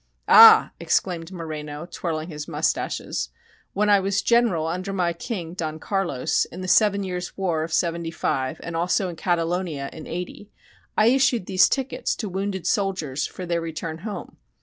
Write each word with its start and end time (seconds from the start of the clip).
"Ah!" 0.27 0.71
exclaimed 0.79 1.31
Moreno, 1.31 1.85
twirling 1.85 2.29
his 2.29 2.47
mustaches, 2.47 3.29
"when 3.73 3.87
I 3.87 3.99
was 3.99 4.23
General 4.23 4.65
under 4.65 4.91
my 4.91 5.13
King 5.13 5.53
Don 5.53 5.77
Carlos, 5.77 6.45
in 6.45 6.61
the 6.61 6.67
Seven 6.67 7.03
Years' 7.03 7.37
War 7.37 7.63
of 7.63 7.71
'75 7.71 8.59
and 8.63 8.75
also 8.75 9.09
in 9.09 9.15
Catalonia 9.15 9.91
in 9.93 10.07
'80, 10.07 10.49
I 10.97 11.05
issued 11.05 11.45
these 11.45 11.69
tickets 11.69 12.15
to 12.15 12.29
wounded 12.29 12.65
soldiers 12.65 13.27
for 13.27 13.45
their 13.45 13.61
return 13.61 13.99
home. 13.99 14.37